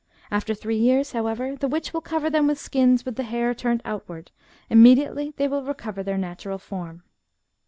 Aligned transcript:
After 0.31 0.55
three 0.55 0.77
years, 0.79 1.11
however, 1.11 1.55
the 1.55 1.67
witch 1.67 1.93
will 1.93 2.01
cover 2.01 2.27
them 2.27 2.47
with 2.47 2.57
skins 2.57 3.05
with 3.05 3.17
the 3.17 3.21
hair 3.23 3.53
turned 3.53 3.83
outward; 3.85 4.31
immediately 4.67 5.35
they 5.37 5.47
will 5.47 5.61
recover 5.63 6.01
their 6.01 6.17
natural 6.17 6.57
form. 6.57 7.03